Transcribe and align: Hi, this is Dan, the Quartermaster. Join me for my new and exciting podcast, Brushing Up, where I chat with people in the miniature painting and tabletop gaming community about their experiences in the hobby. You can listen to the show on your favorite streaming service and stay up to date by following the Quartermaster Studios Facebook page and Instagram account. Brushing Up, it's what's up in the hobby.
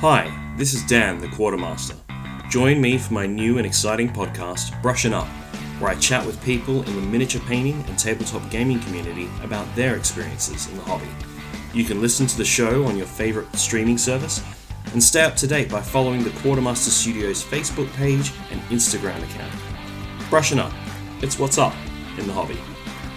Hi, 0.00 0.32
this 0.56 0.74
is 0.74 0.84
Dan, 0.84 1.18
the 1.18 1.26
Quartermaster. 1.26 1.96
Join 2.48 2.80
me 2.80 2.98
for 2.98 3.14
my 3.14 3.26
new 3.26 3.58
and 3.58 3.66
exciting 3.66 4.08
podcast, 4.08 4.80
Brushing 4.80 5.12
Up, 5.12 5.26
where 5.80 5.90
I 5.90 5.96
chat 5.96 6.24
with 6.24 6.40
people 6.44 6.84
in 6.84 6.94
the 6.94 7.02
miniature 7.02 7.42
painting 7.48 7.84
and 7.88 7.98
tabletop 7.98 8.48
gaming 8.48 8.78
community 8.78 9.28
about 9.42 9.66
their 9.74 9.96
experiences 9.96 10.68
in 10.68 10.76
the 10.76 10.84
hobby. 10.84 11.08
You 11.74 11.82
can 11.82 12.00
listen 12.00 12.28
to 12.28 12.38
the 12.38 12.44
show 12.44 12.84
on 12.84 12.96
your 12.96 13.08
favorite 13.08 13.52
streaming 13.56 13.98
service 13.98 14.40
and 14.92 15.02
stay 15.02 15.22
up 15.22 15.34
to 15.34 15.48
date 15.48 15.68
by 15.68 15.82
following 15.82 16.22
the 16.22 16.30
Quartermaster 16.42 16.92
Studios 16.92 17.42
Facebook 17.42 17.92
page 17.94 18.32
and 18.52 18.60
Instagram 18.70 19.20
account. 19.24 19.52
Brushing 20.30 20.60
Up, 20.60 20.72
it's 21.22 21.40
what's 21.40 21.58
up 21.58 21.74
in 22.18 22.28
the 22.28 22.32
hobby. 22.32 22.60